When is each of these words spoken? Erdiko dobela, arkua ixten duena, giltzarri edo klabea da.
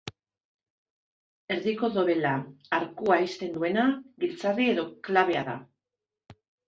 Erdiko 1.55 1.89
dobela, 1.97 2.31
arkua 2.77 3.17
ixten 3.27 3.51
duena, 3.59 3.85
giltzarri 4.25 4.67
edo 4.75 4.87
klabea 5.09 5.45
da. 5.51 5.59